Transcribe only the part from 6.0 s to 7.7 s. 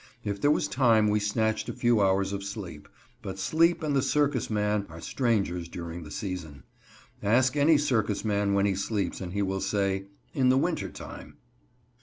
the season. Ask